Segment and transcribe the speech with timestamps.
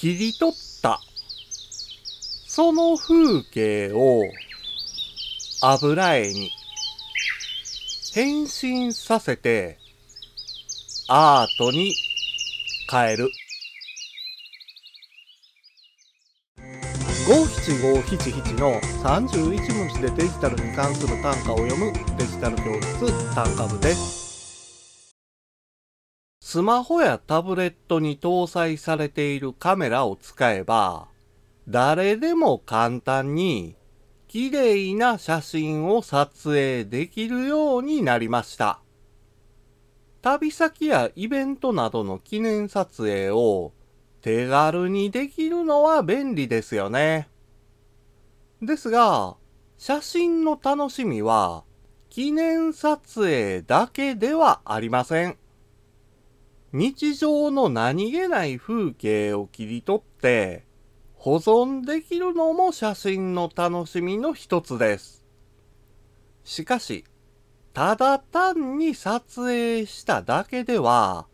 [0.00, 0.98] 切り取った
[2.46, 4.22] その風景を
[5.60, 6.50] 油絵に
[8.14, 9.76] 変身させて
[11.06, 11.92] アートに
[12.90, 13.28] 変える。
[17.28, 24.19] 五七五七七の31文字でデジタルに関する単価を読むデジタル教室単価部です。
[26.50, 31.06] スマホやタブレットに搭載されているカメラを使えば、
[31.68, 33.76] 誰でも簡単に
[34.26, 38.80] 綺麗な写真を撮影できるようになりました。
[40.22, 43.72] 旅先やイベントなどの記念撮影を
[44.20, 47.28] 手軽にできるのは便利ですよね。
[48.60, 49.36] ですが、
[49.78, 51.62] 写真の楽しみは
[52.08, 55.36] 記念撮影だけではありません。
[56.72, 60.64] 日常の何気ない風景を切り取って
[61.14, 65.26] 保存できるのも写真の楽しみの一つです。
[66.44, 67.04] しかし、
[67.74, 71.26] ただ単に撮影しただけでは、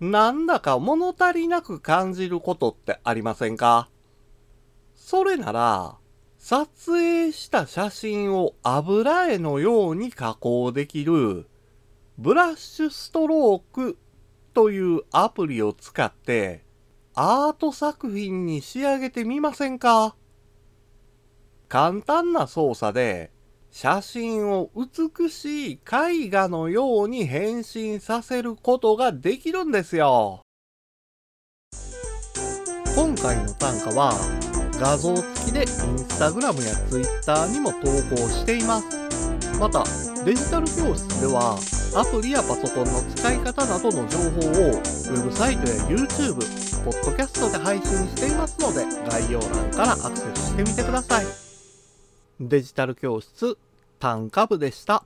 [0.00, 3.88] なんだか物足りなく感じることってありませんか？
[4.96, 5.96] それなら、
[6.38, 11.46] 撮影した写真を油絵のように加工できる、
[12.18, 13.96] ブラッシュストローク
[14.52, 16.64] というアプリを使って、
[17.14, 20.14] アート作品に仕上げてみませんか？
[21.68, 23.32] 簡単な操作で、
[23.70, 30.42] 写真を美しい絵画のように変身させることができるんですよ。
[32.94, 34.12] 今回の単価は
[34.78, 35.66] 画像付きでイン
[35.98, 37.78] スタグラムやツイッターにも投
[38.14, 38.86] 稿しています。
[39.58, 39.84] また、
[40.24, 41.56] デジタル教室では
[41.94, 46.36] アプリやパソコンの使い方などの情報をウェブサイトや YouTube、
[46.84, 51.26] ポッドキャストで配信していますので概要欄からアクセスしてみてください。
[52.40, 53.58] デジタル教室
[53.98, 55.04] 単価部でした。